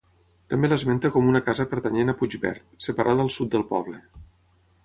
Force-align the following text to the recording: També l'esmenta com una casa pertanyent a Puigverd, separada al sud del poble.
També 0.53 0.69
l'esmenta 0.71 1.11
com 1.15 1.27
una 1.33 1.41
casa 1.51 1.67
pertanyent 1.75 2.13
a 2.13 2.17
Puigverd, 2.23 2.65
separada 2.89 3.27
al 3.27 3.33
sud 3.39 3.53
del 3.57 3.67
poble. 3.75 4.05